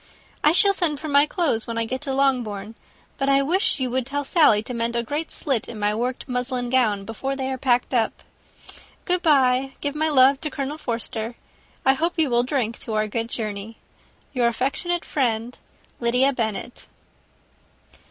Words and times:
I 0.43 0.51
shall 0.51 0.73
send 0.73 0.99
for 0.99 1.07
my 1.07 1.27
clothes 1.27 1.67
when 1.67 1.77
I 1.77 1.85
get 1.85 2.01
to 2.01 2.11
Longbourn; 2.11 2.73
but 3.19 3.29
I 3.29 3.43
wish 3.43 3.79
you 3.79 3.91
would 3.91 4.07
tell 4.07 4.23
Sally 4.23 4.63
to 4.63 4.73
mend 4.73 4.95
a 4.95 5.03
great 5.03 5.29
slit 5.29 5.67
in 5.69 5.77
my 5.77 5.93
worked 5.93 6.27
muslin 6.27 6.71
gown 6.71 7.05
before 7.05 7.35
they 7.35 7.51
are 7.51 7.57
packed 7.59 7.93
up. 7.93 8.23
Good 9.05 9.21
bye. 9.21 9.73
Give 9.79 9.93
my 9.93 10.09
love 10.09 10.41
to 10.41 10.49
Colonel 10.49 10.79
Forster. 10.79 11.35
I 11.85 11.93
hope 11.93 12.15
you 12.17 12.31
will 12.31 12.41
drink 12.41 12.79
to 12.79 12.93
our 12.95 13.07
good 13.07 13.29
journey. 13.29 13.77
"Your 14.33 14.47
affectionate 14.47 15.05
friend, 15.05 15.59
"LYDIA 15.99 16.33
BENNET." 16.33 16.87